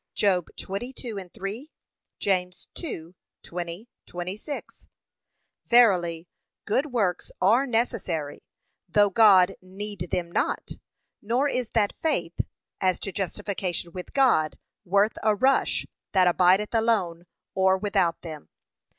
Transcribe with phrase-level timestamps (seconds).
[0.15, 1.69] (Job 22:3;
[2.17, 4.87] James 2:20, 26)
[5.67, 6.27] Verily
[6.65, 8.41] good works are necessary,
[8.89, 10.71] though God need them not;
[11.21, 12.39] nor is that faith,
[12.79, 18.49] as to justification with God, worth a rush, that abideth alone, or without them.